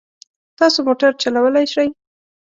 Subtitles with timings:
[0.59, 1.87] تاسو موټر چلولای شئ؟